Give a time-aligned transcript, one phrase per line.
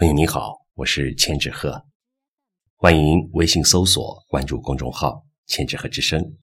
[0.00, 1.84] 朋友你好，我是千纸鹤，
[2.76, 6.38] 欢迎微信搜索关注公众号“千纸鹤之声”。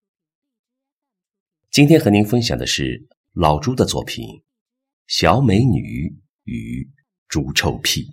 [1.71, 4.23] 今天和您分享的是老朱的作品
[5.07, 6.87] 《小美女与
[7.27, 8.03] 猪臭屁》。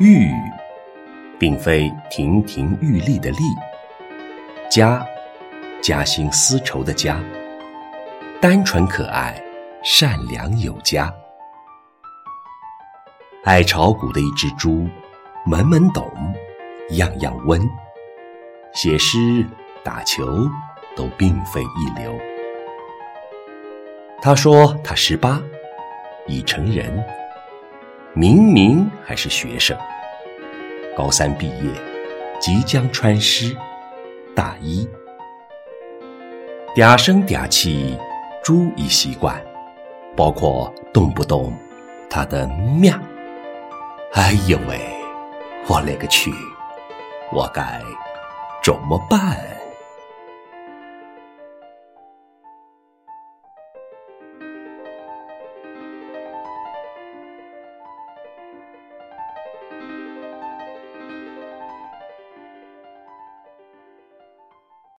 [0.00, 0.28] 玉，
[1.38, 3.38] 并非亭亭玉立的立；
[4.68, 5.06] 家，
[5.80, 7.22] 家兴丝绸的家。
[8.40, 9.40] 单纯可爱，
[9.84, 11.14] 善良有加。
[13.44, 14.88] 爱炒股的一只猪，
[15.46, 16.12] 门门懂，
[16.90, 17.60] 样样温。
[18.72, 19.46] 写诗、
[19.84, 20.50] 打球，
[20.96, 22.18] 都并非一流。
[24.20, 25.40] 他说他十八，
[26.26, 27.04] 已成人。
[28.16, 29.76] 明明还是学生，
[30.96, 31.68] 高三毕业，
[32.40, 33.56] 即将穿师
[34.36, 34.88] 大一，
[36.76, 37.98] 嗲声嗲气，
[38.44, 39.42] 猪已习惯，
[40.14, 41.52] 包括动不动
[42.08, 42.96] 他的喵。
[44.12, 44.78] 哎呦喂，
[45.66, 46.32] 我勒个去，
[47.32, 47.82] 我该
[48.62, 49.36] 怎么办？